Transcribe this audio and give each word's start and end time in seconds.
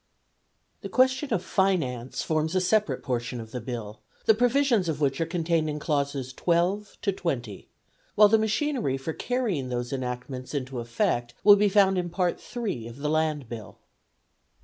The 0.81 0.89
question 0.89 1.31
of 1.31 1.43
finance 1.45 2.23
forms 2.23 2.55
a 2.55 2.59
separate 2.59 3.03
portion 3.03 3.39
of 3.39 3.51
the 3.51 3.61
Bill, 3.61 4.01
the 4.25 4.33
provisions 4.33 4.89
of 4.89 4.99
which 4.99 5.21
are 5.21 5.27
contained 5.27 5.69
in 5.69 5.77
clauses 5.77 6.33
twelve 6.33 6.97
to 7.03 7.11
twenty, 7.11 7.69
while 8.15 8.27
the 8.27 8.39
machinery 8.39 8.97
for 8.97 9.13
carrying 9.13 9.69
those 9.69 9.93
enactments 9.93 10.55
into 10.55 10.79
effect 10.79 11.35
will 11.43 11.55
be 11.55 11.69
found 11.69 11.99
in 11.99 12.09
Part 12.09 12.41
III. 12.57 12.87
of 12.87 12.97
the 12.97 13.09
Land 13.11 13.47
Bill. 13.47 13.77